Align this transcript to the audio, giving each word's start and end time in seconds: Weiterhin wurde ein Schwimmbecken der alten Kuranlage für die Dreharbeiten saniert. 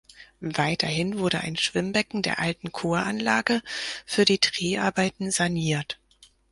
Weiterhin 0.39 1.19
wurde 1.19 1.41
ein 1.41 1.57
Schwimmbecken 1.57 2.23
der 2.23 2.39
alten 2.39 2.71
Kuranlage 2.71 3.61
für 4.07 4.25
die 4.25 4.39
Dreharbeiten 4.39 5.29
saniert. 5.29 5.99